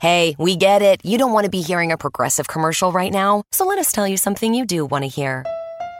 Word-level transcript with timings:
Hey, 0.00 0.34
we 0.38 0.56
get 0.56 0.80
it. 0.80 1.04
You 1.04 1.18
don't 1.18 1.34
want 1.34 1.44
to 1.44 1.50
be 1.50 1.60
hearing 1.60 1.92
a 1.92 1.98
progressive 1.98 2.48
commercial 2.48 2.90
right 2.90 3.12
now, 3.12 3.42
so 3.52 3.66
let 3.66 3.78
us 3.78 3.92
tell 3.92 4.08
you 4.08 4.16
something 4.16 4.54
you 4.54 4.64
do 4.64 4.86
want 4.86 5.04
to 5.04 5.08
hear. 5.08 5.44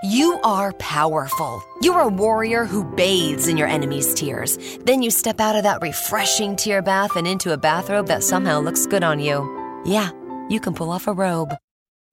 You 0.03 0.41
are 0.43 0.73
powerful. 0.79 1.63
You're 1.83 2.01
a 2.01 2.09
warrior 2.09 2.65
who 2.65 2.83
bathes 2.83 3.47
in 3.47 3.59
your 3.59 3.69
enemy's 3.69 4.15
tears. 4.15 4.57
Then 4.87 5.03
you 5.03 5.11
step 5.11 5.39
out 5.39 5.55
of 5.55 5.65
that 5.65 5.83
refreshing 5.83 6.57
tear 6.57 6.81
bath 6.81 7.17
and 7.17 7.27
into 7.27 7.53
a 7.53 7.59
bathrobe 7.59 8.07
that 8.07 8.25
somehow 8.25 8.59
looks 8.61 8.87
good 8.87 9.05
on 9.05 9.21
you. 9.21 9.45
Yeah, 9.85 10.13
you 10.49 10.61
can 10.61 10.73
pull 10.73 10.91
off 10.91 11.07
a 11.07 11.13
robe. 11.13 11.55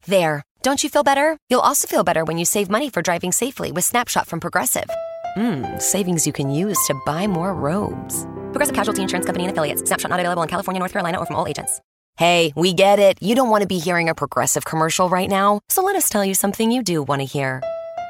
There. 0.05 0.43
Don't 0.63 0.83
you 0.83 0.89
feel 0.89 1.03
better? 1.03 1.37
You'll 1.49 1.61
also 1.61 1.87
feel 1.87 2.03
better 2.03 2.25
when 2.25 2.37
you 2.37 2.43
save 2.43 2.69
money 2.69 2.89
for 2.89 3.01
driving 3.01 3.31
safely 3.31 3.71
with 3.71 3.85
Snapshot 3.85 4.27
from 4.27 4.41
Progressive. 4.41 4.89
Mmm, 5.35 5.81
savings 5.81 6.25
you 6.25 6.33
can 6.33 6.49
use 6.49 6.77
to 6.87 6.95
buy 7.05 7.27
more 7.27 7.53
robes. 7.53 8.25
Progressive 8.51 8.75
Casualty 8.75 9.01
Insurance 9.01 9.25
Company 9.25 9.45
and 9.45 9.51
affiliates. 9.51 9.83
Snapshot 9.87 10.09
not 10.09 10.19
available 10.19 10.41
in 10.43 10.49
California, 10.49 10.79
North 10.79 10.91
Carolina, 10.93 11.19
or 11.19 11.25
from 11.25 11.35
all 11.35 11.47
agents. 11.47 11.81
Hey, 12.17 12.51
we 12.55 12.73
get 12.73 12.97
it. 12.97 13.21
You 13.21 13.35
don't 13.35 13.49
want 13.49 13.61
to 13.61 13.67
be 13.67 13.77
hearing 13.77 14.09
a 14.09 14.15
progressive 14.15 14.65
commercial 14.65 15.09
right 15.09 15.29
now, 15.29 15.59
so 15.69 15.83
let 15.83 15.95
us 15.95 16.09
tell 16.09 16.25
you 16.25 16.33
something 16.33 16.71
you 16.71 16.81
do 16.81 17.03
want 17.03 17.21
to 17.21 17.25
hear. 17.25 17.61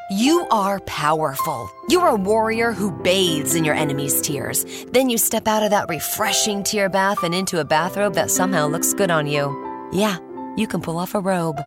You 0.09 0.47
are 0.51 0.79
powerful. 0.81 1.69
You're 1.89 2.07
a 2.07 2.15
warrior 2.15 2.71
who 2.71 2.91
bathes 2.91 3.55
in 3.55 3.65
your 3.65 3.75
enemy's 3.75 4.21
tears. 4.21 4.65
Then 4.93 5.09
you 5.09 5.17
step 5.17 5.49
out 5.49 5.63
of 5.63 5.71
that 5.71 5.89
refreshing 5.89 6.63
tear 6.63 6.87
bath 6.87 7.23
and 7.23 7.35
into 7.35 7.59
a 7.59 7.65
bathrobe 7.65 8.13
that 8.13 8.31
somehow 8.31 8.67
looks 8.67 8.93
good 8.93 9.11
on 9.11 9.27
you. 9.27 9.51
Yeah, 9.91 10.17
you 10.55 10.67
can 10.67 10.79
pull 10.79 10.97
off 10.97 11.13
a 11.13 11.19
robe. 11.19 11.61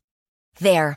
There. 0.58 0.96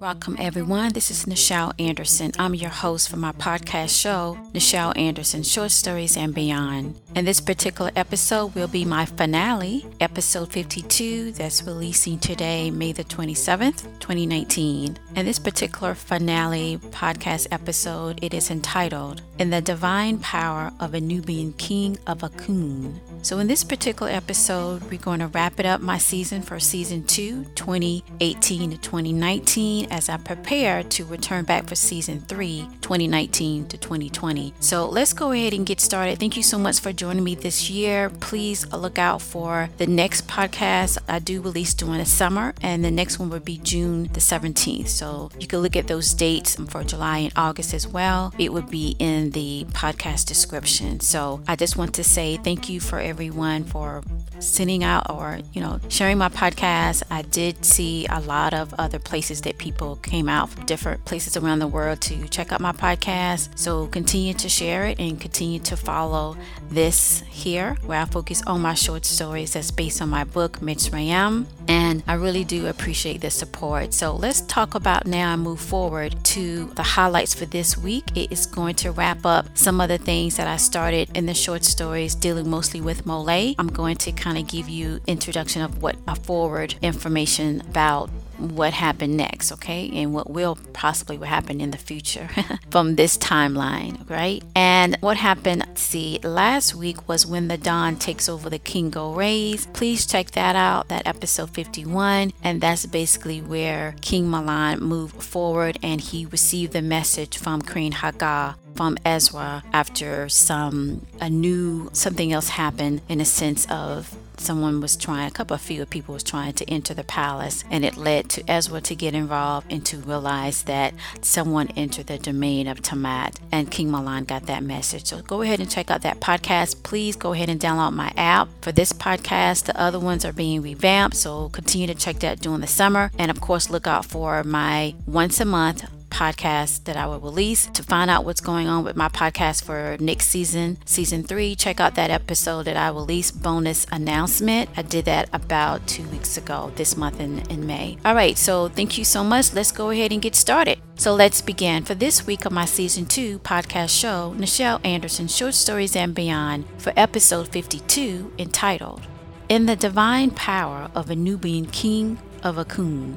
Welcome, 0.00 0.36
everyone. 0.38 0.94
This 0.94 1.10
is 1.10 1.26
Nichelle 1.26 1.74
Anderson. 1.78 2.32
I'm 2.38 2.54
your 2.54 2.70
host 2.70 3.10
for 3.10 3.18
my 3.18 3.32
podcast 3.32 4.00
show, 4.00 4.38
Nichelle 4.54 4.96
Anderson 4.96 5.42
Short 5.42 5.70
Stories 5.72 6.16
and 6.16 6.34
Beyond. 6.34 6.98
And 7.14 7.26
this 7.26 7.38
particular 7.38 7.90
episode 7.94 8.54
will 8.54 8.66
be 8.66 8.86
my 8.86 9.04
finale, 9.04 9.84
episode 10.00 10.50
52, 10.52 11.32
that's 11.32 11.64
releasing 11.64 12.18
today, 12.18 12.70
May 12.70 12.92
the 12.92 13.04
27th, 13.04 13.82
2019. 14.00 14.96
And 15.16 15.28
this 15.28 15.38
particular 15.38 15.94
finale 15.94 16.78
podcast 16.78 17.48
episode, 17.50 18.20
it 18.22 18.32
is 18.32 18.50
entitled, 18.50 19.20
In 19.38 19.50
the 19.50 19.60
Divine 19.60 20.16
Power 20.20 20.72
of 20.80 20.94
a 20.94 21.00
Nubian 21.02 21.52
King 21.52 21.98
of 22.06 22.20
Akun. 22.20 22.98
So, 23.22 23.38
in 23.38 23.48
this 23.48 23.64
particular 23.64 24.10
episode, 24.10 24.82
we're 24.90 24.98
going 24.98 25.20
to 25.20 25.26
wrap 25.26 25.60
it 25.60 25.66
up 25.66 25.82
my 25.82 25.98
season 25.98 26.40
for 26.40 26.58
season 26.58 27.04
2, 27.04 27.44
2018 27.54 28.70
to 28.70 28.78
2019 28.78 29.88
as 29.90 30.08
I 30.08 30.16
prepare 30.16 30.82
to 30.84 31.04
return 31.04 31.44
back 31.44 31.66
for 31.66 31.74
season 31.74 32.20
3, 32.20 32.66
2019 32.80 33.68
to 33.68 33.76
2020. 33.76 34.54
So 34.60 34.88
let's 34.88 35.12
go 35.12 35.32
ahead 35.32 35.52
and 35.52 35.66
get 35.66 35.80
started. 35.80 36.18
Thank 36.18 36.36
you 36.38 36.42
so 36.42 36.58
much 36.58 36.80
for 36.80 36.94
joining 36.94 37.22
me 37.22 37.34
this 37.34 37.68
year. 37.68 38.08
Please 38.08 38.66
look 38.72 38.98
out 38.98 39.20
for 39.20 39.68
the 39.76 39.86
next 39.86 40.26
podcast 40.26 40.96
I 41.06 41.18
do 41.18 41.42
release 41.42 41.74
during 41.74 41.98
the 41.98 42.06
summer, 42.06 42.54
and 42.62 42.82
the 42.82 42.90
next 42.90 43.18
one 43.18 43.28
will 43.28 43.40
be 43.40 43.58
June 43.58 44.04
the 44.04 44.20
17th. 44.20 44.88
So 44.88 45.30
you 45.38 45.46
can 45.46 45.58
look 45.58 45.76
at 45.76 45.88
those 45.88 46.14
dates 46.14 46.54
for 46.54 46.82
July 46.84 47.18
and 47.18 47.32
August 47.36 47.74
as 47.74 47.86
well. 47.86 48.32
It 48.38 48.50
would 48.50 48.70
be 48.70 48.96
in 48.98 49.30
the 49.32 49.66
podcast 49.72 50.24
description. 50.24 51.00
So 51.00 51.42
I 51.46 51.56
just 51.56 51.76
want 51.76 51.94
to 51.96 52.04
say 52.04 52.38
thank 52.38 52.70
you 52.70 52.80
for 52.80 53.09
everyone 53.10 53.64
for 53.64 54.02
sending 54.38 54.82
out 54.82 55.10
or 55.10 55.38
you 55.52 55.60
know 55.60 55.78
sharing 55.88 56.16
my 56.16 56.28
podcast. 56.28 57.02
I 57.10 57.22
did 57.22 57.64
see 57.64 58.06
a 58.08 58.20
lot 58.20 58.54
of 58.54 58.72
other 58.78 58.98
places 58.98 59.42
that 59.42 59.58
people 59.58 59.96
came 59.96 60.28
out 60.28 60.48
from 60.50 60.64
different 60.64 61.04
places 61.04 61.36
around 61.36 61.58
the 61.58 61.66
world 61.66 62.00
to 62.02 62.26
check 62.28 62.52
out 62.52 62.60
my 62.60 62.72
podcast. 62.72 63.58
So 63.58 63.88
continue 63.88 64.32
to 64.34 64.48
share 64.48 64.86
it 64.86 64.98
and 64.98 65.20
continue 65.20 65.58
to 65.60 65.76
follow 65.76 66.36
this 66.70 67.22
here, 67.28 67.76
where 67.84 68.00
I 68.00 68.04
focus 68.04 68.42
on 68.46 68.62
my 68.62 68.74
short 68.74 69.04
stories 69.04 69.52
that's 69.52 69.70
based 69.70 70.00
on 70.00 70.08
my 70.08 70.24
book, 70.24 70.60
Mitzrayim. 70.60 71.46
And 71.70 72.02
I 72.08 72.14
really 72.14 72.42
do 72.42 72.66
appreciate 72.66 73.20
the 73.20 73.30
support. 73.30 73.94
So 73.94 74.12
let's 74.16 74.40
talk 74.40 74.74
about 74.74 75.06
now 75.06 75.34
and 75.34 75.40
move 75.40 75.60
forward 75.60 76.16
to 76.24 76.64
the 76.74 76.82
highlights 76.82 77.32
for 77.32 77.46
this 77.46 77.78
week. 77.78 78.02
It 78.16 78.32
is 78.32 78.44
going 78.44 78.74
to 78.76 78.90
wrap 78.90 79.24
up 79.24 79.56
some 79.56 79.80
of 79.80 79.88
the 79.88 79.96
things 79.96 80.36
that 80.36 80.48
I 80.48 80.56
started 80.56 81.16
in 81.16 81.26
the 81.26 81.34
short 81.34 81.64
stories 81.64 82.16
dealing 82.16 82.50
mostly 82.50 82.80
with 82.80 83.06
Mole. 83.06 83.54
I'm 83.56 83.68
going 83.68 83.94
to 83.98 84.10
kind 84.10 84.36
of 84.36 84.48
give 84.48 84.68
you 84.68 85.00
introduction 85.06 85.62
of 85.62 85.80
what 85.80 85.94
a 86.08 86.16
forward 86.16 86.74
information 86.82 87.60
about 87.60 88.10
what 88.40 88.72
happened 88.72 89.16
next, 89.16 89.52
okay, 89.52 89.90
and 89.94 90.14
what 90.14 90.30
will 90.30 90.58
possibly 90.72 91.16
happen 91.18 91.60
in 91.60 91.70
the 91.70 91.78
future 91.78 92.28
from 92.70 92.96
this 92.96 93.16
timeline, 93.18 94.08
right? 94.08 94.42
And 94.54 94.96
what 95.00 95.16
happened, 95.16 95.66
see, 95.74 96.18
last 96.22 96.74
week 96.74 97.08
was 97.08 97.26
when 97.26 97.48
the 97.48 97.58
Dawn 97.58 97.96
takes 97.96 98.28
over 98.28 98.48
the 98.48 98.58
Kingo 98.58 99.12
Rays. 99.12 99.66
Please 99.66 100.06
check 100.06 100.30
that 100.32 100.56
out, 100.56 100.88
that 100.88 101.06
episode 101.06 101.50
51, 101.50 102.32
and 102.42 102.60
that's 102.60 102.86
basically 102.86 103.40
where 103.40 103.94
King 104.00 104.30
Milan 104.30 104.80
moved 104.80 105.22
forward 105.22 105.78
and 105.82 106.00
he 106.00 106.26
received 106.26 106.72
the 106.72 106.82
message 106.82 107.38
from 107.38 107.62
Queen 107.62 107.92
Hagar 107.92 108.56
from 108.74 108.96
Ezra 109.04 109.62
after 109.72 110.28
some 110.28 111.04
a 111.20 111.28
new 111.28 111.90
something 111.92 112.32
else 112.32 112.48
happened 112.48 113.02
in 113.08 113.20
a 113.20 113.24
sense 113.24 113.66
of 113.70 114.16
someone 114.40 114.80
was 114.80 114.96
trying, 114.96 115.28
a 115.28 115.30
couple 115.30 115.54
of 115.54 115.60
few 115.60 115.84
people 115.86 116.14
was 116.14 116.22
trying 116.22 116.54
to 116.54 116.68
enter 116.68 116.94
the 116.94 117.04
palace, 117.04 117.64
and 117.70 117.84
it 117.84 117.96
led 117.96 118.28
to 118.30 118.50
Ezra 118.50 118.80
to 118.80 118.94
get 118.94 119.14
involved 119.14 119.70
and 119.70 119.84
to 119.86 119.98
realize 119.98 120.64
that 120.64 120.94
someone 121.20 121.68
entered 121.76 122.06
the 122.06 122.18
domain 122.18 122.66
of 122.66 122.82
Tamat, 122.82 123.36
and 123.52 123.70
King 123.70 123.90
Milan 123.90 124.24
got 124.24 124.46
that 124.46 124.62
message. 124.62 125.06
So 125.06 125.22
go 125.22 125.42
ahead 125.42 125.60
and 125.60 125.70
check 125.70 125.90
out 125.90 126.02
that 126.02 126.20
podcast. 126.20 126.82
Please 126.82 127.16
go 127.16 127.32
ahead 127.32 127.48
and 127.48 127.60
download 127.60 127.92
my 127.92 128.12
app 128.16 128.48
for 128.60 128.72
this 128.72 128.92
podcast. 128.92 129.64
The 129.64 129.80
other 129.80 130.00
ones 130.00 130.24
are 130.24 130.32
being 130.32 130.62
revamped, 130.62 131.16
so 131.16 131.48
continue 131.50 131.86
to 131.86 131.94
check 131.94 132.20
that 132.20 132.40
during 132.40 132.60
the 132.60 132.66
summer, 132.66 133.10
and 133.18 133.30
of 133.30 133.40
course, 133.40 133.70
look 133.70 133.86
out 133.86 134.04
for 134.04 134.42
my 134.44 134.94
once 135.06 135.40
a 135.40 135.44
month 135.44 135.84
podcast 136.10 136.84
that 136.84 136.96
I 136.96 137.06
will 137.06 137.20
release. 137.20 137.66
To 137.66 137.82
find 137.82 138.10
out 138.10 138.24
what's 138.24 138.40
going 138.40 138.66
on 138.66 138.84
with 138.84 138.96
my 138.96 139.08
podcast 139.08 139.64
for 139.64 139.96
next 140.00 140.26
season, 140.26 140.78
season 140.84 141.22
three, 141.22 141.54
check 141.54 141.80
out 141.80 141.94
that 141.94 142.10
episode 142.10 142.64
that 142.64 142.76
I 142.76 142.88
released 142.88 143.42
bonus 143.42 143.86
announcement. 143.90 144.68
I 144.76 144.82
did 144.82 145.04
that 145.06 145.28
about 145.32 145.86
two 145.86 146.02
weeks 146.08 146.36
ago, 146.36 146.72
this 146.76 146.96
month 146.96 147.20
in, 147.20 147.38
in 147.50 147.66
May. 147.66 147.98
All 148.04 148.14
right, 148.14 148.36
so 148.36 148.68
thank 148.68 148.98
you 148.98 149.04
so 149.04 149.24
much. 149.24 149.52
Let's 149.54 149.72
go 149.72 149.90
ahead 149.90 150.12
and 150.12 150.20
get 150.20 150.34
started. 150.34 150.80
So 150.96 151.14
let's 151.14 151.40
begin. 151.40 151.84
For 151.84 151.94
this 151.94 152.26
week 152.26 152.44
of 152.44 152.52
my 152.52 152.66
season 152.66 153.06
two 153.06 153.38
podcast 153.38 153.98
show, 153.98 154.34
Nichelle 154.36 154.84
Anderson 154.84 155.28
Short 155.28 155.54
Stories 155.54 155.96
and 155.96 156.14
Beyond, 156.14 156.66
for 156.76 156.92
episode 156.96 157.48
52, 157.48 158.34
entitled 158.38 159.06
In 159.48 159.66
the 159.66 159.76
Divine 159.76 160.30
Power 160.32 160.90
of 160.94 161.08
a 161.08 161.16
Nubian 161.16 161.66
King 161.66 162.18
of 162.42 162.56
Akun. 162.56 163.16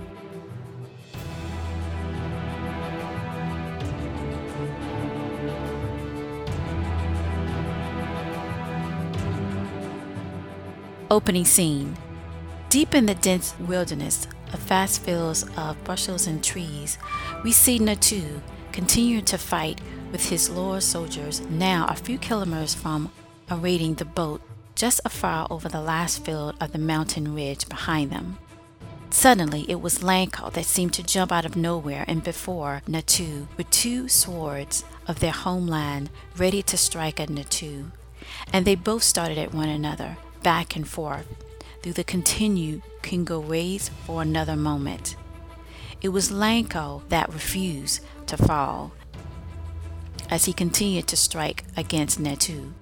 Opening 11.13 11.45
scene 11.45 11.95
Deep 12.69 12.95
in 12.95 13.05
the 13.05 13.13
dense 13.13 13.53
wilderness 13.59 14.25
of 14.51 14.59
vast 14.61 15.03
fields 15.03 15.45
of 15.55 15.83
bushes 15.83 16.25
and 16.25 16.43
trees, 16.43 16.97
we 17.43 17.51
see 17.51 17.77
Natu 17.77 18.41
continuing 18.71 19.23
to 19.25 19.37
fight 19.37 19.79
with 20.11 20.27
his 20.27 20.49
loyal 20.49 20.81
soldiers, 20.81 21.41
now 21.41 21.85
a 21.87 21.95
few 21.95 22.17
kilometers 22.17 22.73
from 22.73 23.11
awaiting 23.47 23.93
the 23.93 24.05
boat 24.05 24.41
just 24.73 25.01
afar 25.05 25.45
over 25.51 25.69
the 25.69 25.81
last 25.81 26.25
field 26.25 26.55
of 26.59 26.71
the 26.71 26.79
mountain 26.79 27.35
ridge 27.35 27.69
behind 27.69 28.09
them. 28.09 28.39
Suddenly, 29.11 29.69
it 29.69 29.81
was 29.81 30.01
Lanko 30.01 30.51
that 30.53 30.65
seemed 30.65 30.93
to 30.93 31.03
jump 31.03 31.31
out 31.31 31.45
of 31.45 31.55
nowhere 31.55 32.05
and 32.07 32.23
before 32.23 32.81
Natu 32.89 33.45
with 33.55 33.69
two 33.69 34.07
swords 34.07 34.83
of 35.07 35.19
their 35.19 35.31
homeland 35.31 36.09
ready 36.35 36.63
to 36.63 36.75
strike 36.75 37.19
at 37.19 37.29
Natu. 37.29 37.91
And 38.51 38.65
they 38.65 38.73
both 38.73 39.03
started 39.03 39.37
at 39.37 39.53
one 39.53 39.69
another, 39.69 40.17
back 40.43 40.75
and 40.75 40.87
forth 40.87 41.25
through 41.81 41.93
the 41.93 42.03
continued 42.03 42.81
Kingo 43.01 43.39
rays 43.39 43.89
for 44.05 44.21
another 44.21 44.55
moment. 44.55 45.15
It 46.01 46.09
was 46.09 46.31
Lanko 46.31 47.01
that 47.09 47.33
refused 47.33 48.01
to 48.27 48.37
fall 48.37 48.91
as 50.29 50.45
he 50.45 50.53
continued 50.53 51.07
to 51.07 51.15
strike 51.15 51.63
against 51.77 52.19
Natu. 52.19 52.73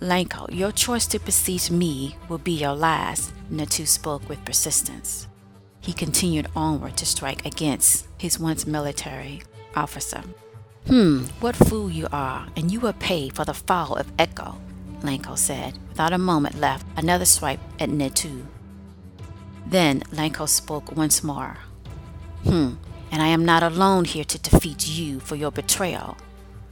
Lanko, 0.00 0.46
your 0.52 0.70
choice 0.70 1.06
to 1.08 1.18
besiege 1.18 1.70
me 1.70 2.16
will 2.28 2.38
be 2.38 2.52
your 2.52 2.74
last, 2.74 3.32
Natu 3.50 3.86
spoke 3.86 4.28
with 4.28 4.44
persistence. 4.44 5.26
He 5.80 5.92
continued 5.92 6.46
onward 6.54 6.96
to 6.98 7.06
strike 7.06 7.44
against 7.44 8.06
his 8.18 8.38
once 8.38 8.66
military 8.66 9.42
officer. 9.74 10.22
Hmm, 10.86 11.24
what 11.40 11.56
fool 11.56 11.90
you 11.90 12.06
are, 12.12 12.46
and 12.56 12.70
you 12.70 12.80
will 12.80 12.92
pay 12.94 13.28
for 13.28 13.44
the 13.44 13.54
fall 13.54 13.96
of 13.96 14.10
Echo, 14.18 14.56
Lanko 15.02 15.36
said. 15.36 15.78
Without 15.88 16.12
a 16.12 16.18
moment 16.18 16.60
left, 16.60 16.86
another 16.96 17.24
swipe 17.24 17.60
at 17.78 17.88
Natu. 17.88 18.46
Then 19.66 20.02
Lanko 20.12 20.46
spoke 20.46 20.96
once 20.96 21.22
more. 21.22 21.58
Hmm, 22.44 22.74
and 23.10 23.22
I 23.22 23.28
am 23.28 23.44
not 23.44 23.62
alone 23.62 24.04
here 24.04 24.24
to 24.24 24.38
defeat 24.38 24.88
you 24.88 25.20
for 25.20 25.36
your 25.36 25.50
betrayal. 25.50 26.16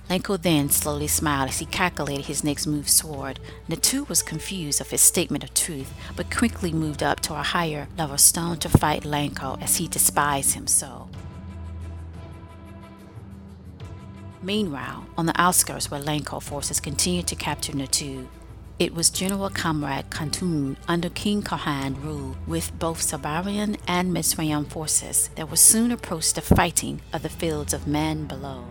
Lanko 0.08 0.40
then 0.40 0.68
slowly 0.68 1.08
smiled 1.08 1.48
as 1.48 1.58
he 1.58 1.66
calculated 1.66 2.26
his 2.26 2.44
next 2.44 2.66
move 2.66 2.88
sword. 2.88 3.40
Natu 3.68 4.08
was 4.08 4.22
confused 4.22 4.80
of 4.80 4.90
his 4.90 5.00
statement 5.00 5.42
of 5.42 5.52
truth, 5.52 5.92
but 6.14 6.34
quickly 6.34 6.72
moved 6.72 7.02
up 7.02 7.20
to 7.20 7.34
a 7.34 7.42
higher 7.42 7.88
level 7.98 8.16
stone 8.16 8.58
to 8.58 8.68
fight 8.68 9.04
Lanko 9.04 9.60
as 9.60 9.76
he 9.76 9.88
despised 9.88 10.54
him 10.54 10.68
so. 10.68 11.08
Meanwhile, 14.46 15.04
on 15.18 15.26
the 15.26 15.40
outskirts 15.40 15.90
where 15.90 16.00
Lanko 16.00 16.40
forces 16.40 16.78
continued 16.78 17.26
to 17.26 17.34
capture 17.34 17.72
Natu, 17.72 18.28
it 18.78 18.94
was 18.94 19.10
General 19.10 19.50
Comrade 19.50 20.08
Khantun 20.10 20.76
under 20.86 21.08
King 21.08 21.42
Kohan 21.42 22.00
rule 22.00 22.36
with 22.46 22.78
both 22.78 23.00
Sabarian 23.00 23.76
and 23.88 24.12
Mitzrayim 24.12 24.68
forces 24.68 25.30
that 25.34 25.50
would 25.50 25.58
soon 25.58 25.90
approach 25.90 26.32
the 26.32 26.40
fighting 26.40 27.00
of 27.12 27.24
the 27.24 27.28
fields 27.28 27.74
of 27.74 27.88
men 27.88 28.26
below. 28.26 28.64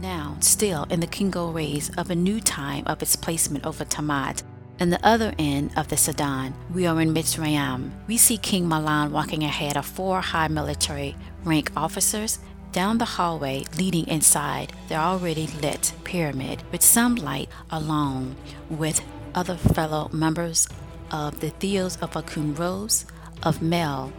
Now, 0.00 0.38
still 0.40 0.84
in 0.84 1.00
the 1.00 1.06
Kingo 1.06 1.50
rays 1.50 1.90
of 1.98 2.08
a 2.08 2.14
new 2.14 2.40
time 2.40 2.84
of 2.86 3.02
its 3.02 3.14
placement 3.14 3.66
over 3.66 3.84
Tamat, 3.84 4.42
and 4.78 4.92
the 4.92 5.06
other 5.06 5.34
end 5.38 5.70
of 5.76 5.88
the 5.88 5.96
Sudan, 5.96 6.54
we 6.72 6.86
are 6.86 7.00
in 7.00 7.14
Mitzrayim. 7.14 7.90
We 8.06 8.16
see 8.16 8.36
King 8.36 8.68
Milan 8.68 9.12
walking 9.12 9.42
ahead 9.42 9.76
of 9.76 9.86
four 9.86 10.20
high 10.20 10.48
military 10.48 11.16
rank 11.44 11.70
officers 11.76 12.38
down 12.72 12.98
the 12.98 13.04
hallway 13.04 13.64
leading 13.78 14.06
inside 14.06 14.72
the 14.88 14.96
already 14.96 15.46
lit 15.46 15.92
pyramid 16.04 16.62
with 16.70 16.82
some 16.82 17.14
light 17.14 17.48
along 17.70 18.36
with 18.68 19.00
other 19.34 19.56
fellow 19.56 20.10
members 20.12 20.68
of 21.10 21.40
the 21.40 21.50
Theos 21.50 21.96
of 21.98 22.10
Akun 22.12 22.58
Rose 22.58 23.06
of 23.42 23.62
Mel 23.62 24.12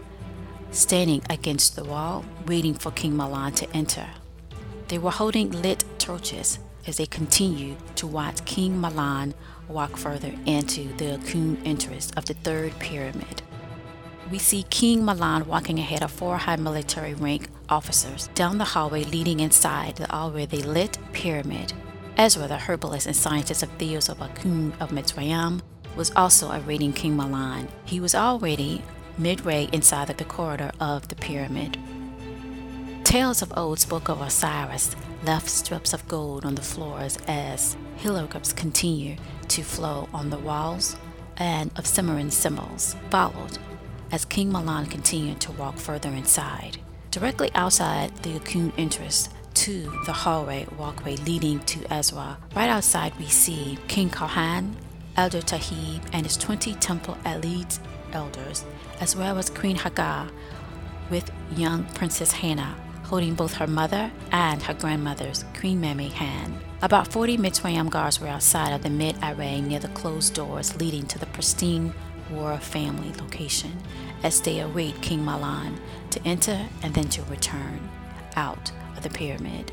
standing 0.71 1.21
against 1.29 1.75
the 1.75 1.83
wall 1.83 2.25
waiting 2.47 2.73
for 2.73 2.91
King 2.91 3.15
Milan 3.15 3.51
to 3.53 3.69
enter. 3.75 4.07
They 4.87 4.97
were 4.97 5.11
holding 5.11 5.51
lit 5.51 5.83
torches 5.99 6.59
as 6.87 6.97
they 6.97 7.05
continued 7.05 7.77
to 7.97 8.07
watch 8.07 8.43
King 8.45 8.79
Milan 8.79 9.33
walk 9.67 9.97
further 9.97 10.33
into 10.45 10.93
the 10.97 11.17
Akun 11.17 11.57
entrance 11.65 12.11
of 12.11 12.25
the 12.25 12.33
third 12.33 12.77
pyramid 12.79 13.41
we 14.31 14.39
see 14.39 14.63
King 14.63 15.05
Milan 15.05 15.47
walking 15.47 15.79
ahead 15.79 16.03
of 16.03 16.11
four 16.11 16.37
high 16.37 16.55
military 16.57 17.13
rank 17.13 17.47
officers 17.69 18.27
down 18.35 18.57
the 18.57 18.65
hallway 18.65 19.03
leading 19.05 19.39
inside 19.39 19.95
the 19.95 20.11
already 20.13 20.61
lit 20.61 20.97
pyramid. 21.13 21.73
Ezra, 22.17 22.47
the 22.47 22.57
herbalist 22.57 23.07
and 23.07 23.15
scientist 23.15 23.63
of 23.63 23.69
Theos 23.73 24.09
of 24.09 24.17
Akun 24.17 24.73
of 24.81 24.89
Mitzrayim, 24.89 25.61
was 25.95 26.11
also 26.15 26.51
awaiting 26.51 26.93
King 26.93 27.15
Milan. 27.15 27.67
He 27.85 27.99
was 27.99 28.15
already 28.15 28.83
midway 29.17 29.69
inside 29.71 30.07
the 30.07 30.25
corridor 30.25 30.71
of 30.79 31.07
the 31.07 31.15
pyramid. 31.15 31.77
Tales 33.03 33.41
of 33.41 33.53
old 33.57 33.79
spoke 33.79 34.09
of 34.09 34.21
Osiris 34.21 34.95
left 35.23 35.49
strips 35.49 35.93
of 35.93 36.07
gold 36.07 36.45
on 36.45 36.55
the 36.55 36.61
floors 36.61 37.17
as 37.27 37.77
hieroglyphs 37.97 38.53
continued 38.53 39.19
to 39.49 39.63
flow 39.63 40.07
on 40.13 40.29
the 40.29 40.37
walls, 40.37 40.95
and 41.37 41.71
of 41.77 41.85
Cimmerian 41.85 42.31
symbols 42.31 42.95
followed 43.09 43.57
as 44.11 44.25
King 44.25 44.51
Milan 44.51 44.85
continued 44.85 45.39
to 45.41 45.51
walk 45.51 45.77
further 45.77 46.09
inside. 46.09 46.77
Directly 47.11 47.51
outside 47.55 48.15
the 48.17 48.39
Akun 48.39 48.71
entrance 48.77 49.29
to 49.55 49.91
the 50.05 50.13
hallway 50.13 50.65
walkway 50.77 51.17
leading 51.17 51.59
to 51.61 51.91
Ezra, 51.91 52.37
right 52.55 52.69
outside 52.69 53.17
we 53.17 53.25
see 53.25 53.77
King 53.87 54.09
Kohan, 54.09 54.73
Elder 55.15 55.41
Tahib, 55.41 56.01
and 56.13 56.25
his 56.25 56.37
20 56.37 56.75
temple 56.75 57.17
elite 57.25 57.79
elders, 58.13 58.63
as 58.99 59.15
well 59.15 59.37
as 59.37 59.49
Queen 59.49 59.75
Hagar 59.75 60.29
with 61.09 61.31
young 61.55 61.85
Princess 61.95 62.31
Hannah 62.31 62.75
holding 63.07 63.35
both 63.35 63.53
her 63.53 63.67
mother 63.67 64.11
and 64.31 64.61
her 64.61 64.73
grandmother's 64.73 65.45
Queen 65.59 65.79
Mary 65.79 66.09
hand. 66.09 66.53
About 66.81 67.07
40 67.07 67.37
Mitzrayim 67.37 67.89
guards 67.89 68.19
were 68.19 68.27
outside 68.27 68.73
of 68.73 68.83
the 68.83 68.89
mid 68.89 69.15
array 69.23 69.61
near 69.61 69.79
the 69.79 69.87
closed 69.89 70.33
doors 70.33 70.75
leading 70.75 71.05
to 71.07 71.17
the 71.17 71.25
pristine 71.27 71.93
war 72.29 72.57
family 72.57 73.13
location 73.19 73.71
as 74.23 74.41
they 74.41 74.59
await 74.59 75.01
King 75.01 75.23
Milan 75.23 75.79
to 76.11 76.21
enter 76.25 76.67
and 76.83 76.93
then 76.93 77.07
to 77.09 77.21
return 77.23 77.79
out 78.35 78.71
of 78.95 79.03
the 79.03 79.09
pyramid. 79.09 79.71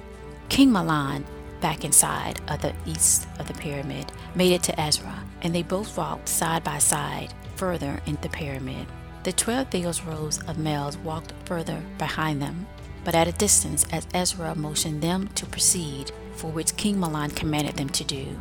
King 0.49 0.73
Milan, 0.73 1.25
back 1.61 1.85
inside 1.85 2.41
of 2.49 2.63
the 2.63 2.75
east 2.87 3.27
of 3.39 3.49
the 3.49 3.55
pyramid, 3.55 4.13
made 4.35 4.53
it 4.53 4.63
to 4.63 4.81
Ezra, 4.81 5.25
and 5.43 5.55
they 5.55 5.63
both 5.63 5.97
walked 5.97 6.29
side 6.29 6.63
by 6.63 6.79
side 6.79 7.35
further 7.57 8.01
in 8.07 8.17
the 8.21 8.29
pyramid. 8.29 8.87
The 9.25 9.33
twelve 9.33 9.73
rows 10.07 10.43
of 10.43 10.59
males 10.59 10.99
walked 10.99 11.33
further 11.47 11.83
behind 11.99 12.43
them, 12.43 12.67
but 13.05 13.15
at 13.15 13.29
a 13.29 13.33
distance 13.33 13.85
as 13.93 14.06
Ezra 14.15 14.55
motioned 14.55 15.03
them 15.03 15.29
to 15.35 15.47
proceed, 15.47 16.11
for 16.35 16.51
which 16.51 16.77
King 16.77 16.99
Milan 16.99 17.31
commanded 17.31 17.77
them 17.77 17.89
to 17.91 18.05
do. 18.05 18.39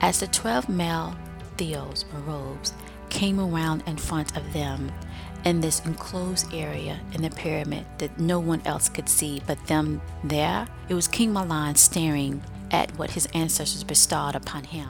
As 0.00 0.20
the 0.20 0.26
twelve 0.26 0.68
male 0.68 1.16
Theos 1.56 2.04
robes 2.26 2.72
came 3.08 3.40
around 3.40 3.82
in 3.86 3.96
front 3.96 4.36
of 4.36 4.52
them 4.52 4.92
in 5.44 5.60
this 5.60 5.84
enclosed 5.86 6.52
area 6.52 7.00
in 7.12 7.22
the 7.22 7.30
pyramid 7.30 7.86
that 7.98 8.18
no 8.18 8.38
one 8.40 8.60
else 8.64 8.88
could 8.88 9.08
see 9.08 9.40
but 9.46 9.64
them 9.66 10.00
there. 10.24 10.66
It 10.88 10.94
was 10.94 11.08
King 11.08 11.32
Milan 11.32 11.76
staring 11.76 12.42
at 12.70 12.90
what 12.98 13.12
his 13.12 13.26
ancestors 13.32 13.84
bestowed 13.84 14.34
upon 14.34 14.64
him. 14.64 14.88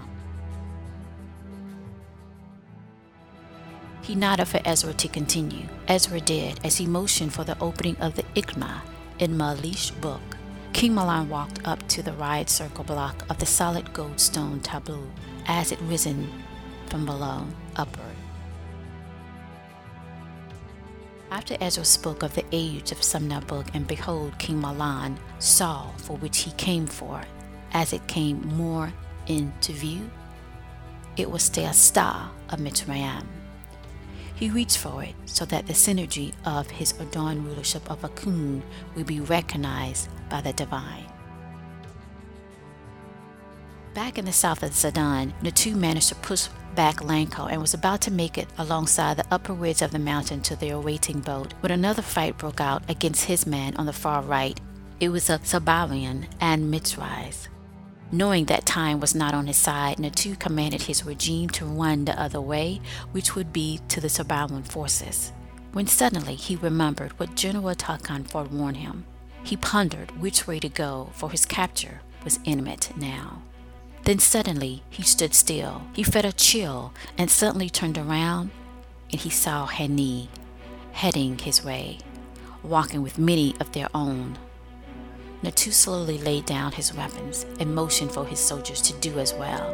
He 4.07 4.15
nodded 4.15 4.47
for 4.47 4.61
Ezra 4.65 4.95
to 4.95 5.09
continue. 5.09 5.67
Ezra 5.89 6.21
did 6.21 6.61
as 6.63 6.77
he 6.77 6.87
motioned 6.87 7.35
for 7.35 7.43
the 7.43 7.59
opening 7.61 7.97
of 7.97 8.15
the 8.15 8.23
Ikma 8.37 8.83
in 9.19 9.37
Malish 9.37 9.91
book. 10.01 10.23
King 10.73 10.95
Milan 10.95 11.29
walked 11.29 11.67
up 11.67 11.89
to 11.89 12.05
the 12.05 12.13
wide 12.13 12.49
circle 12.49 12.85
block 12.85 13.25
of 13.29 13.39
the 13.39 13.47
solid 13.47 13.93
gold 13.93 14.21
stone 14.21 14.61
tableau 14.61 15.03
as 15.49 15.73
it 15.73 15.81
risen 15.81 16.31
from 16.89 17.05
below 17.05 17.49
upward. 17.75 18.17
After 21.33 21.57
Ezra 21.61 21.85
spoke 21.85 22.23
of 22.23 22.37
the 22.37 22.45
age 22.53 22.93
of 22.93 22.99
Sumnabuk, 22.99 23.75
and 23.75 23.89
behold, 23.89 24.39
King 24.39 24.61
Milan 24.61 25.19
saw 25.41 25.91
for 25.97 26.17
which 26.19 26.43
he 26.43 26.53
came 26.53 26.87
for, 26.87 27.23
as 27.73 27.93
it 27.93 28.07
came 28.07 28.47
more 28.57 28.93
into 29.27 29.73
view, 29.73 30.09
it 31.17 31.29
was 31.29 31.49
the 31.51 31.73
star 31.73 32.31
of 32.51 32.61
Mitzrayim. 32.61 33.27
He 34.37 34.51
reached 34.51 34.77
for 34.77 35.03
it 35.03 35.15
so 35.25 35.47
that 35.47 35.67
the 35.67 35.73
synergy 35.73 36.35
of 36.45 36.71
his 36.71 36.93
adorned 37.01 37.47
rulership 37.47 37.91
of 37.91 38.03
Akun 38.03 38.63
would 38.95 39.07
be 39.07 39.21
recognized 39.21 40.09
by 40.29 40.43
the 40.43 40.53
divine. 40.53 41.07
Back 43.95 44.19
in 44.19 44.27
the 44.27 44.33
south 44.33 44.63
of 44.63 44.75
Sudan, 44.75 45.33
Natu 45.43 45.75
managed 45.75 46.11
to 46.11 46.15
push 46.17 46.49
back 46.75 46.97
Lanko 46.97 47.51
and 47.51 47.63
was 47.63 47.73
about 47.73 48.03
to 48.03 48.11
make 48.11 48.37
it 48.37 48.47
alongside 48.59 49.17
the 49.17 49.27
upper 49.31 49.55
ridge 49.55 49.81
of 49.81 49.91
the 49.91 49.99
mountain 49.99 50.43
to 50.43 50.55
their 50.55 50.75
awaiting 50.75 51.21
boat 51.21 51.55
when 51.61 51.73
another 51.73 52.03
fight 52.03 52.37
broke 52.37 52.61
out 52.61 52.83
against 52.91 53.25
his 53.25 53.47
men 53.47 53.75
on 53.77 53.87
the 53.87 53.93
far 53.95 54.21
right. 54.21 54.61
It 55.01 55.09
was 55.09 55.31
a 55.31 55.39
Sabarian 55.39 56.27
and 56.43 56.73
Mitzrais. 56.73 57.49
Knowing 58.13 58.45
that 58.45 58.65
time 58.65 59.01
was 59.01 59.15
not 59.15 59.35
on 59.35 59.47
his 59.47 59.57
side, 59.57 59.97
Natu 59.97 60.39
commanded 60.39 60.83
his 60.83 61.05
regime 61.05 61.49
to 61.51 61.65
run 61.65 62.05
the 62.05 62.21
other 62.21 62.41
way, 62.41 62.81
which 63.13 63.35
would 63.35 63.53
be 63.53 63.81
to 63.89 64.01
the 64.01 64.09
Sabarian 64.09 64.65
forces. 64.65 65.33
When 65.73 65.87
suddenly 65.87 66.37
he 66.37 66.57
remembered 66.57 67.19
what 67.19 67.35
General 67.35 67.75
Takan 67.75 68.29
forewarned 68.29 68.79
him, 68.79 69.05
he 69.43 69.57
pondered 69.57 70.21
which 70.21 70.47
way 70.47 70.59
to 70.61 70.69
go, 70.69 71.11
for 71.13 71.31
his 71.31 71.45
capture 71.45 72.01
was 72.25 72.41
imminent 72.45 72.97
now. 72.97 73.43
Then 74.05 74.19
suddenly 74.21 74.83
he 74.89 75.03
stood 75.03 75.35
still. 75.35 75.83
He 75.93 76.03
felt 76.05 76.25
a 76.25 76.33
chill 76.33 76.93
and 77.19 77.31
suddenly 77.31 77.69
turned 77.69 77.99
around 77.99 78.51
and 79.11 79.21
he 79.21 79.31
saw 79.31 79.67
Hani 79.67 80.29
heading 80.93 81.39
his 81.39 81.65
way, 81.65 81.99
walking 82.63 83.03
with 83.03 83.19
many 83.19 83.55
of 83.61 83.73
their 83.73 83.89
own. 83.95 84.39
Natu 85.47 85.73
slowly 85.73 86.19
laid 86.19 86.45
down 86.45 86.73
his 86.73 86.93
weapons 86.93 87.47
and 87.61 87.73
motioned 87.73 88.11
for 88.11 88.27
his 88.27 88.41
soldiers 88.41 88.81
to 88.83 88.93
do 88.95 89.21
as 89.21 89.33
well. 89.33 89.73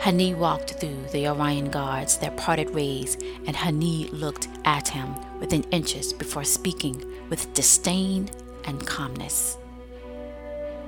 Hani 0.00 0.34
walked 0.34 0.80
through 0.80 1.04
the 1.12 1.28
Orion 1.28 1.68
guards, 1.68 2.16
their 2.16 2.30
parted 2.30 2.74
ways, 2.74 3.18
and 3.46 3.54
Hani 3.54 4.10
looked 4.18 4.48
at 4.64 4.88
him 4.88 5.14
within 5.40 5.62
inches 5.64 6.14
before 6.14 6.42
speaking 6.42 7.04
with 7.28 7.52
disdain 7.52 8.30
and 8.64 8.86
calmness. 8.86 9.58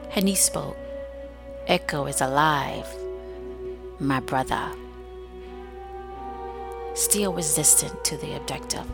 Hani 0.09 0.35
spoke 0.35 0.79
Echo 1.67 2.07
is 2.07 2.23
alive, 2.23 2.89
my 4.01 4.21
brother. 4.21 4.73
Still 6.95 7.35
resistant 7.35 8.03
to 8.07 8.17
the 8.17 8.35
objective, 8.37 8.87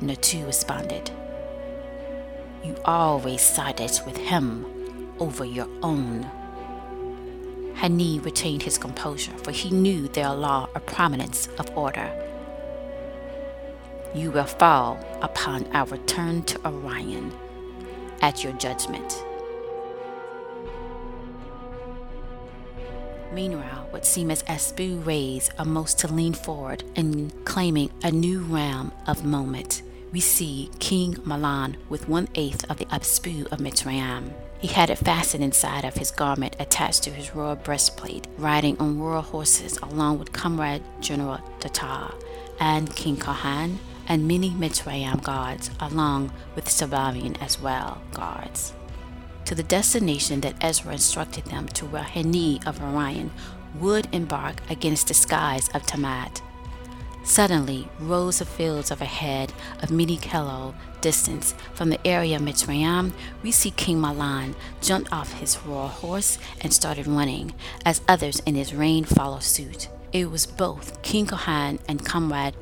Natu 0.00 0.44
responded, 0.44 1.12
you 2.64 2.76
always 2.84 3.40
sided 3.40 4.00
with 4.06 4.16
him 4.16 4.64
over 5.18 5.44
your 5.44 5.68
own. 5.82 6.28
Hani 7.74 8.24
retained 8.24 8.62
his 8.62 8.78
composure, 8.78 9.36
for 9.38 9.50
he 9.50 9.70
knew 9.70 10.08
their 10.08 10.32
law 10.32 10.68
of 10.74 10.86
prominence 10.86 11.48
of 11.58 11.68
order. 11.76 12.10
You 14.14 14.30
will 14.30 14.44
fall 14.44 14.98
upon 15.22 15.66
our 15.72 15.86
return 15.86 16.42
to 16.44 16.66
Orion 16.68 17.32
at 18.20 18.44
your 18.44 18.52
judgment. 18.54 19.24
Meanwhile, 23.32 23.88
what 23.90 24.04
seemed 24.04 24.30
as 24.30 24.42
Aspu 24.42 25.04
raised 25.06 25.52
a 25.58 25.64
most 25.64 25.98
to 26.00 26.12
lean 26.12 26.34
forward 26.34 26.84
in 26.94 27.30
claiming 27.44 27.90
a 28.04 28.10
new 28.10 28.40
realm 28.40 28.92
of 29.06 29.24
moment, 29.24 29.82
we 30.12 30.20
see 30.20 30.70
King 30.78 31.16
Milan 31.24 31.76
with 31.88 32.08
one 32.08 32.28
eighth 32.34 32.70
of 32.70 32.76
the 32.76 32.84
Aspu 32.86 33.50
of 33.50 33.58
Mitzrayim. 33.58 34.32
He 34.58 34.68
had 34.68 34.90
it 34.90 34.98
fastened 34.98 35.42
inside 35.42 35.84
of 35.84 35.96
his 35.96 36.10
garment 36.12 36.54
attached 36.60 37.02
to 37.04 37.10
his 37.10 37.34
royal 37.34 37.56
breastplate, 37.56 38.28
riding 38.36 38.78
on 38.78 39.00
royal 39.00 39.22
horses 39.22 39.78
along 39.78 40.18
with 40.18 40.32
Comrade 40.32 40.84
General 41.00 41.40
Tata 41.58 42.14
and 42.60 42.94
King 42.94 43.16
Kohan 43.16 43.78
and 44.06 44.28
many 44.28 44.50
Mitzrayim 44.50 45.22
guards 45.22 45.70
along 45.80 46.32
with 46.54 46.66
Sabarian 46.66 47.40
as 47.42 47.60
well 47.60 48.00
guards 48.12 48.74
to 49.44 49.54
the 49.54 49.62
destination 49.62 50.40
that 50.40 50.54
Ezra 50.60 50.92
instructed 50.92 51.44
them 51.46 51.66
to 51.68 51.86
where 51.86 52.02
Hani 52.02 52.64
of 52.66 52.82
Orion 52.82 53.30
would 53.80 54.08
embark 54.12 54.60
against 54.70 55.08
the 55.08 55.14
skies 55.14 55.68
of 55.74 55.82
Tamat. 55.82 56.40
Suddenly, 57.24 57.88
rows 58.00 58.40
of 58.40 58.48
fields 58.48 58.90
overhead 58.90 59.52
of 59.80 59.90
many 59.90 60.16
kilo 60.16 60.74
distance 61.00 61.54
from 61.72 61.88
the 61.90 62.04
area 62.06 62.36
of 62.36 62.42
Mitzrayim, 62.42 63.12
we 63.42 63.52
see 63.52 63.70
King 63.70 64.00
Milan 64.00 64.56
jumped 64.80 65.12
off 65.12 65.34
his 65.34 65.58
royal 65.64 65.88
horse 65.88 66.38
and 66.60 66.72
started 66.72 67.06
running, 67.06 67.54
as 67.84 68.00
others 68.08 68.40
in 68.40 68.56
his 68.56 68.74
reign 68.74 69.04
followed 69.04 69.44
suit. 69.44 69.88
It 70.12 70.30
was 70.30 70.46
both 70.46 71.00
King 71.02 71.26
Kohan 71.26 71.78
and 71.88 72.04
Comrade 72.04 72.54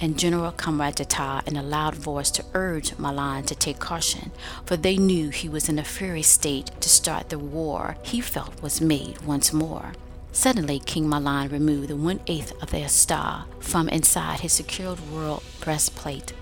and 0.00 0.18
General 0.18 0.50
Comrade 0.50 0.96
Data 0.96 1.42
in 1.46 1.56
a 1.56 1.62
loud 1.62 1.94
voice 1.94 2.30
to 2.32 2.44
urge 2.54 2.98
Milan 2.98 3.44
to 3.44 3.54
take 3.54 3.78
caution, 3.78 4.32
for 4.66 4.76
they 4.76 4.96
knew 4.96 5.30
he 5.30 5.48
was 5.48 5.68
in 5.68 5.78
a 5.78 5.84
fury 5.84 6.22
state 6.22 6.72
to 6.80 6.88
start 6.88 7.28
the 7.28 7.38
war 7.38 7.96
he 8.02 8.20
felt 8.20 8.60
was 8.60 8.80
made 8.80 9.22
once 9.22 9.52
more. 9.52 9.92
Suddenly, 10.32 10.80
King 10.80 11.08
Milan 11.08 11.50
removed 11.50 11.88
the 11.88 11.96
one 11.96 12.20
eighth 12.26 12.60
of 12.62 12.70
their 12.70 12.88
star 12.88 13.44
from 13.60 13.88
inside 13.90 14.40
his 14.40 14.54
secured 14.54 14.98
royal 15.10 15.42
breastplate 15.60 16.32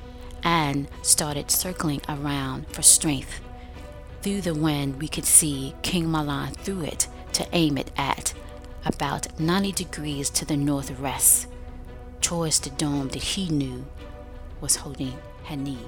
and 0.42 0.88
started 1.02 1.50
circling 1.50 2.00
around 2.08 2.68
for 2.68 2.82
strength. 2.82 3.40
Through 4.22 4.42
the 4.42 4.54
wind, 4.54 5.00
we 5.00 5.08
could 5.08 5.24
see 5.24 5.74
King 5.82 6.10
Milan 6.10 6.52
threw 6.54 6.82
it 6.82 7.08
to 7.32 7.48
aim 7.52 7.76
it 7.76 7.90
at 7.96 8.32
about 8.86 9.38
90 9.40 9.72
degrees 9.72 10.30
to 10.30 10.44
the 10.44 10.56
northwest 10.56 11.48
towards 12.20 12.60
the 12.60 12.70
dome 12.70 13.08
that 13.08 13.22
he 13.22 13.48
knew 13.48 13.84
was 14.60 14.76
holding 14.76 15.18
Hani. 15.46 15.78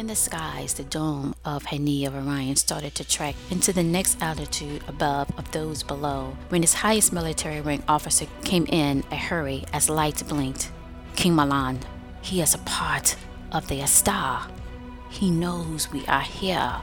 In 0.00 0.06
the 0.06 0.16
skies, 0.16 0.72
the 0.72 0.84
dome 0.84 1.34
of 1.44 1.64
Hani 1.64 2.06
of 2.06 2.14
Orion 2.14 2.56
started 2.56 2.94
to 2.94 3.06
trek 3.06 3.34
into 3.50 3.70
the 3.70 3.82
next 3.82 4.16
altitude 4.22 4.82
above 4.88 5.30
of 5.36 5.52
those 5.52 5.82
below 5.82 6.38
when 6.48 6.62
his 6.62 6.72
highest 6.72 7.12
military 7.12 7.60
rank 7.60 7.84
officer 7.86 8.24
came 8.42 8.64
in 8.70 9.04
a 9.10 9.16
hurry 9.16 9.66
as 9.74 9.90
lights 9.90 10.22
blinked. 10.22 10.72
King 11.16 11.36
Milan, 11.36 11.80
he 12.22 12.40
is 12.40 12.54
a 12.54 12.58
part 12.60 13.14
of 13.52 13.68
the 13.68 13.84
star. 13.84 14.48
He 15.10 15.30
knows 15.30 15.92
we 15.92 16.06
are 16.06 16.22
here. 16.22 16.76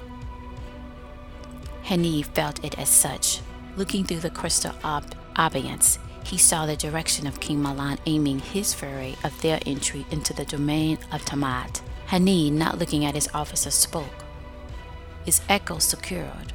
Hani 1.86 2.24
felt 2.24 2.64
it 2.64 2.78
as 2.78 2.88
such. 2.88 3.40
Looking 3.78 4.04
through 4.04 4.20
the 4.20 4.30
crystal 4.30 4.76
ob- 4.84 5.16
obedience, 5.40 5.98
he 6.24 6.38
saw 6.38 6.68
the 6.68 6.76
direction 6.76 7.26
of 7.26 7.40
King 7.40 7.64
Milan 7.64 7.98
aiming 8.06 8.38
his 8.38 8.76
fury 8.76 9.16
of 9.24 9.42
their 9.42 9.60
entry 9.66 10.06
into 10.12 10.36
the 10.36 10.46
domain 10.46 11.00
of 11.12 11.26
Tamat. 11.26 11.82
Hani, 12.08 12.52
not 12.52 12.78
looking 12.78 13.06
at 13.06 13.16
his 13.16 13.30
officer, 13.34 13.70
spoke. 13.70 14.24
His 15.26 15.42
echo 15.50 15.80
secured. 15.80 16.54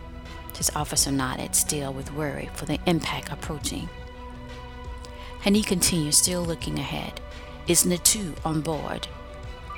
His 0.56 0.70
officer 0.74 1.10
nodded, 1.10 1.54
still 1.54 1.92
with 1.92 2.14
worry 2.14 2.48
for 2.54 2.64
the 2.64 2.78
impact 2.86 3.30
approaching. 3.30 3.88
Hani 5.42 5.66
continued, 5.66 6.14
still 6.14 6.42
looking 6.42 6.78
ahead. 6.78 7.20
Is 7.66 7.84
Natu 7.84 8.34
on 8.44 8.60
board? 8.60 9.08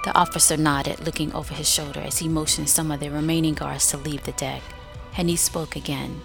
The 0.04 0.16
officer 0.16 0.56
nodded, 0.56 1.00
looking 1.00 1.32
over 1.32 1.54
his 1.54 1.68
shoulder 1.68 2.00
as 2.00 2.18
he 2.18 2.28
motioned 2.28 2.68
some 2.68 2.90
of 2.90 3.00
the 3.00 3.10
remaining 3.10 3.54
guards 3.54 3.90
to 3.90 3.96
leave 3.96 4.22
the 4.24 4.32
deck. 4.32 4.62
Hani 5.14 5.38
spoke 5.38 5.74
again. 5.74 6.20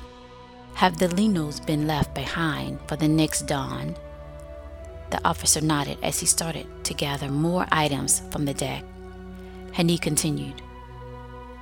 Have 0.76 0.98
the 0.98 1.08
Linos 1.08 1.66
been 1.66 1.88
left 1.88 2.14
behind 2.14 2.80
for 2.88 2.98
the 2.98 3.08
next 3.08 3.48
dawn? 3.48 3.96
The 5.10 5.26
officer 5.26 5.62
nodded 5.62 5.98
as 6.04 6.20
he 6.20 6.26
started 6.26 6.68
to 6.84 6.94
gather 6.94 7.30
more 7.30 7.66
items 7.72 8.22
from 8.32 8.46
the 8.46 8.54
deck. 8.54 8.84
He 9.74 9.98
continued, 9.98 10.62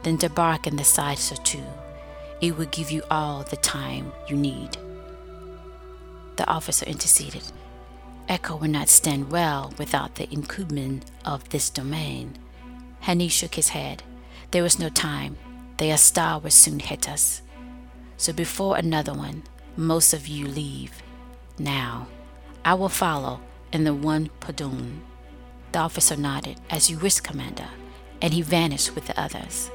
Then 0.03 0.17
debark 0.17 0.67
in 0.67 0.75
the 0.75 0.83
side 0.83 1.17
so 1.17 1.35
too. 1.43 1.63
It 2.41 2.57
will 2.57 2.65
give 2.65 2.91
you 2.91 3.03
all 3.09 3.43
the 3.43 3.57
time 3.57 4.11
you 4.27 4.35
need. 4.35 4.77
The 6.35 6.47
officer 6.47 6.85
interceded. 6.85 7.43
Echo 8.29 8.57
will 8.57 8.69
not 8.69 8.89
stand 8.89 9.31
well 9.31 9.73
without 9.77 10.15
the 10.15 10.31
incumbent 10.31 11.05
of 11.25 11.49
this 11.49 11.69
domain. 11.69 12.37
Hani 13.03 13.31
shook 13.31 13.55
his 13.55 13.69
head. 13.69 14.03
There 14.51 14.63
was 14.63 14.79
no 14.79 14.89
time. 14.89 15.37
The 15.77 15.95
star 15.97 16.39
would 16.39 16.53
soon 16.53 16.79
hit 16.79 17.07
us. 17.07 17.41
So 18.17 18.33
before 18.33 18.77
another 18.77 19.13
one, 19.13 19.43
most 19.77 20.13
of 20.13 20.27
you 20.27 20.47
leave. 20.47 21.01
Now, 21.57 22.07
I 22.65 22.73
will 22.73 22.89
follow 22.89 23.39
in 23.71 23.83
the 23.83 23.93
one 23.93 24.29
Padun. 24.41 24.99
The 25.71 25.79
officer 25.79 26.17
nodded, 26.17 26.59
as 26.69 26.89
you 26.89 26.97
wish, 26.97 27.19
Commander, 27.19 27.69
and 28.21 28.33
he 28.33 28.41
vanished 28.41 28.95
with 28.95 29.07
the 29.07 29.19
others. 29.19 29.69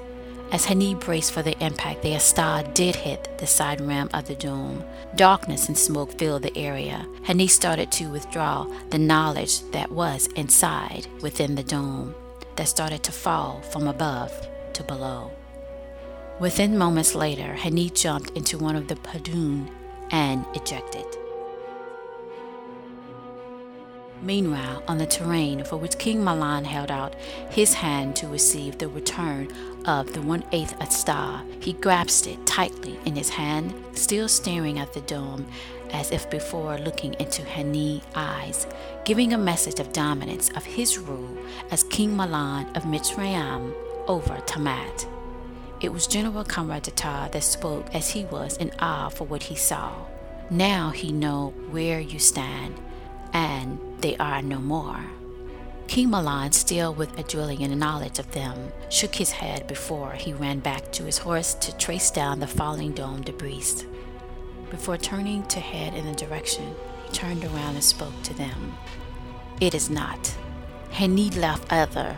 As 0.52 0.66
Hani 0.66 1.00
braced 1.00 1.32
for 1.32 1.42
the 1.42 1.58
impact, 1.64 2.02
the 2.02 2.18
star 2.18 2.62
did 2.62 2.94
hit 2.94 3.38
the 3.38 3.46
side 3.46 3.80
rim 3.80 4.11
of 4.12 4.26
the 4.26 4.34
dome. 4.34 4.84
Darkness 5.16 5.68
and 5.68 5.78
smoke 5.78 6.18
filled 6.18 6.42
the 6.42 6.54
area. 6.56 7.06
Hani 7.22 7.49
started 7.49 7.90
to 7.92 8.11
withdraw 8.11 8.66
the 8.90 8.99
knowledge 8.99 9.62
that 9.70 9.90
was 9.90 10.26
inside 10.37 11.06
within 11.22 11.54
the 11.54 11.62
dome, 11.62 12.14
that 12.56 12.68
started 12.68 13.02
to 13.04 13.12
fall 13.12 13.62
from 13.62 13.88
above 13.88 14.30
to 14.75 14.84
below. 14.84 15.30
Within 16.38 16.76
moments 16.76 17.14
later, 17.14 17.56
Hani 17.58 17.94
jumped 17.94 18.30
into 18.37 18.58
one 18.58 18.76
of 18.76 18.88
the 18.88 18.96
Padun 18.96 19.70
and 20.11 20.44
ejected. 20.54 21.06
Meanwhile, 24.23 24.85
on 24.87 24.99
the 24.99 25.07
terrain 25.07 25.64
for 25.64 25.76
which 25.76 25.99
King 25.99 26.23
Milan 26.23 26.64
held 26.64 26.93
out 26.93 27.17
his 27.50 27.75
hand 27.75 28.14
to 28.17 28.29
receive 28.29 28.79
the 28.79 28.87
return 28.87 29.49
of 29.85 30.12
the 30.12 30.23
one 30.23 30.45
eighth 30.52 30.93
star, 30.93 31.43
he 31.59 31.73
grasped 31.73 32.29
it 32.29 32.47
tightly 32.47 33.00
in 33.05 33.17
his 33.17 33.31
hand, 33.31 33.75
still 33.95 34.29
staring 34.29 34.79
at 34.79 34.93
the 34.93 35.00
dome 35.00 35.47
as 35.91 36.12
if 36.12 36.31
before 36.31 36.79
looking 36.79 37.14
into 37.14 37.43
Hani 37.43 38.00
eyes, 38.14 38.67
giving 39.05 39.33
a 39.33 39.38
message 39.38 39.81
of 39.81 39.93
dominance 39.93 40.50
of 40.50 40.64
his 40.64 40.99
rule 40.99 41.37
as 41.73 41.83
King 41.85 42.17
Milan 42.17 42.67
of 42.76 42.85
Mitzrayim 42.85 43.75
over 44.07 44.35
Tamat. 44.47 45.07
It 45.81 45.93
was 45.93 46.07
General 46.07 46.45
Comrade 46.45 46.85
Tatar 46.85 47.29
that 47.33 47.43
spoke 47.43 47.93
as 47.93 48.11
he 48.11 48.25
was 48.26 48.57
in 48.57 48.71
awe 48.79 49.09
for 49.09 49.25
what 49.25 49.43
he 49.43 49.57
saw. 49.57 49.93
Now 50.49 50.91
he 50.91 51.11
know 51.11 51.52
where 51.71 51.99
you 51.99 52.21
stand, 52.21 52.81
and 53.32 53.78
they 54.00 54.16
are 54.16 54.42
no 54.42 54.58
more. 54.58 55.00
King 55.86 56.10
Milan, 56.10 56.52
still 56.52 56.94
with 56.94 57.18
a 57.18 57.22
drilling 57.22 57.78
knowledge 57.78 58.18
of 58.18 58.30
them, 58.32 58.72
shook 58.88 59.14
his 59.14 59.30
head 59.30 59.66
before 59.66 60.12
he 60.12 60.32
ran 60.32 60.60
back 60.60 60.90
to 60.92 61.04
his 61.04 61.18
horse 61.18 61.54
to 61.54 61.76
trace 61.76 62.10
down 62.10 62.40
the 62.40 62.46
falling 62.46 62.92
dome 62.92 63.22
debris. 63.22 63.84
Before 64.70 64.96
turning 64.96 65.42
to 65.48 65.60
head 65.60 65.94
in 65.94 66.06
the 66.06 66.14
direction, 66.14 66.74
he 67.04 67.12
turned 67.12 67.44
around 67.44 67.74
and 67.74 67.84
spoke 67.84 68.22
to 68.22 68.34
them. 68.34 68.74
It 69.60 69.74
is 69.74 69.90
not. 69.90 70.34
He 70.90 71.08
need 71.08 71.36
left 71.36 71.72
other 71.72 72.16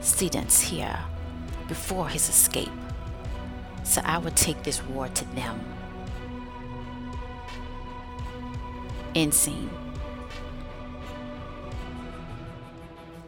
students 0.00 0.60
here 0.60 0.98
before 1.66 2.08
his 2.08 2.28
escape 2.28 2.70
so 3.84 4.00
I 4.04 4.18
will 4.18 4.30
take 4.32 4.62
this 4.62 4.82
war 4.86 5.08
to 5.08 5.24
them. 5.34 5.60
End 9.14 9.32
scene. 9.32 9.70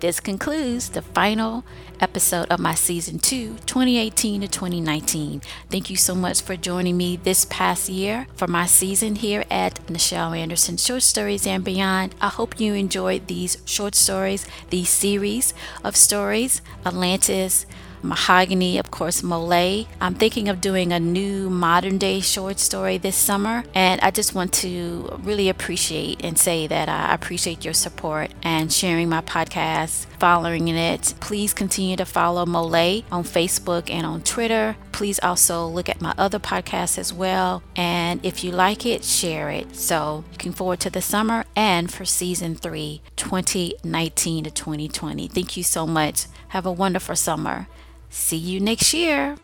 This 0.00 0.20
concludes 0.20 0.90
the 0.90 1.00
final 1.00 1.64
episode 2.00 2.48
of 2.50 2.60
my 2.60 2.74
season 2.74 3.18
2, 3.18 3.56
2018 3.64 4.42
to 4.42 4.48
2019. 4.48 5.40
Thank 5.70 5.88
you 5.88 5.96
so 5.96 6.14
much 6.14 6.42
for 6.42 6.54
joining 6.54 6.98
me 6.98 7.16
this 7.16 7.46
past 7.46 7.88
year 7.88 8.26
for 8.34 8.46
my 8.46 8.66
season 8.66 9.16
here 9.16 9.44
at 9.50 9.86
Nichelle 9.86 10.36
Anderson 10.36 10.76
Short 10.76 11.02
Stories 11.02 11.46
and 11.46 11.64
Beyond. 11.64 12.14
I 12.20 12.28
hope 12.28 12.60
you 12.60 12.74
enjoyed 12.74 13.26
these 13.26 13.56
short 13.64 13.94
stories, 13.94 14.46
these 14.68 14.90
series 14.90 15.54
of 15.82 15.96
stories 15.96 16.60
Atlantis, 16.84 17.64
Mahogany, 18.02 18.78
of 18.78 18.90
course, 18.90 19.22
Mole. 19.22 19.86
I'm 20.00 20.14
thinking 20.14 20.48
of 20.48 20.60
doing 20.60 20.92
a 20.92 21.00
new 21.00 21.50
modern 21.50 21.98
day 21.98 22.20
short 22.20 22.58
story 22.58 22.98
this 22.98 23.16
summer, 23.16 23.64
and 23.74 24.00
I 24.00 24.10
just 24.10 24.34
want 24.34 24.52
to 24.54 25.18
really 25.22 25.48
appreciate 25.48 26.24
and 26.24 26.38
say 26.38 26.66
that 26.66 26.88
I 26.88 27.14
appreciate 27.14 27.64
your 27.64 27.74
support 27.74 28.30
and 28.42 28.72
sharing 28.72 29.08
my 29.08 29.20
podcast, 29.22 30.06
following 30.18 30.68
it. 30.68 31.14
Please 31.20 31.52
continue 31.54 31.96
to 31.96 32.04
follow 32.04 32.44
Mole 32.46 33.02
on 33.11 33.25
Facebook 33.25 33.90
and 33.90 34.06
on 34.06 34.23
Twitter. 34.23 34.76
Please 34.92 35.18
also 35.23 35.66
look 35.66 35.88
at 35.88 36.00
my 36.00 36.14
other 36.18 36.38
podcasts 36.38 36.99
as 36.99 37.12
well. 37.12 37.62
And 37.76 38.25
if 38.25 38.42
you 38.42 38.50
like 38.50 38.87
it, 38.87 39.04
share 39.04 39.50
it. 39.50 39.76
So, 39.76 40.25
looking 40.32 40.52
forward 40.52 40.80
to 40.80 40.90
the 40.90 41.02
summer 41.02 41.44
and 41.54 41.92
for 41.92 42.04
season 42.04 42.54
three, 42.54 43.02
2019 43.16 44.44
to 44.44 44.50
2020. 44.50 45.28
Thank 45.28 45.56
you 45.56 45.62
so 45.62 45.87
much. 45.87 46.26
Have 46.49 46.66
a 46.66 46.73
wonderful 46.73 47.16
summer. 47.16 47.68
See 48.11 48.37
you 48.37 48.61
next 48.61 48.94
year. 48.94 49.37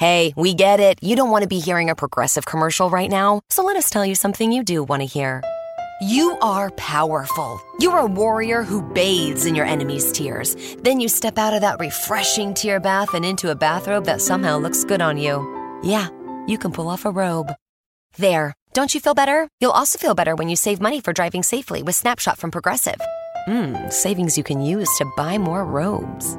Hey, 0.00 0.32
we 0.34 0.54
get 0.54 0.80
it. 0.80 0.98
You 1.02 1.14
don't 1.14 1.28
want 1.28 1.42
to 1.42 1.46
be 1.46 1.58
hearing 1.58 1.90
a 1.90 1.94
progressive 1.94 2.46
commercial 2.46 2.88
right 2.88 3.10
now, 3.10 3.42
so 3.50 3.62
let 3.62 3.76
us 3.76 3.90
tell 3.90 4.06
you 4.06 4.14
something 4.14 4.50
you 4.50 4.64
do 4.64 4.82
want 4.82 5.02
to 5.02 5.04
hear. 5.06 5.44
You 6.00 6.38
are 6.40 6.70
powerful. 6.78 7.60
You're 7.80 7.98
a 7.98 8.06
warrior 8.06 8.62
who 8.62 8.80
bathes 8.80 9.44
in 9.44 9.54
your 9.54 9.66
enemy's 9.66 10.10
tears. 10.10 10.56
Then 10.78 11.00
you 11.00 11.08
step 11.08 11.36
out 11.36 11.52
of 11.52 11.60
that 11.60 11.80
refreshing 11.80 12.54
tear 12.54 12.80
bath 12.80 13.12
and 13.12 13.26
into 13.26 13.50
a 13.50 13.54
bathrobe 13.54 14.06
that 14.06 14.22
somehow 14.22 14.56
looks 14.56 14.84
good 14.84 15.02
on 15.02 15.18
you. 15.18 15.36
Yeah, 15.82 16.08
you 16.46 16.56
can 16.56 16.72
pull 16.72 16.88
off 16.88 17.04
a 17.04 17.10
robe. 17.10 17.52
There. 18.16 18.54
Don't 18.72 18.94
you 18.94 19.00
feel 19.00 19.12
better? 19.12 19.48
You'll 19.60 19.72
also 19.72 19.98
feel 19.98 20.14
better 20.14 20.34
when 20.34 20.48
you 20.48 20.56
save 20.56 20.80
money 20.80 21.02
for 21.02 21.12
driving 21.12 21.42
safely 21.42 21.82
with 21.82 21.94
Snapshot 21.94 22.38
from 22.38 22.50
Progressive. 22.50 23.02
Mmm, 23.46 23.92
savings 23.92 24.38
you 24.38 24.44
can 24.44 24.62
use 24.62 24.88
to 24.96 25.12
buy 25.18 25.36
more 25.36 25.62
robes. 25.62 26.38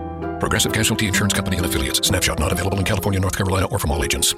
Progressive 0.41 0.73
Casualty 0.73 1.07
Insurance 1.07 1.33
Company 1.33 1.57
and 1.57 1.65
Affiliates. 1.67 2.07
Snapshot 2.07 2.39
not 2.39 2.51
available 2.51 2.79
in 2.79 2.83
California, 2.83 3.19
North 3.19 3.37
Carolina, 3.37 3.67
or 3.67 3.77
from 3.77 3.91
all 3.91 4.03
agents. 4.03 4.33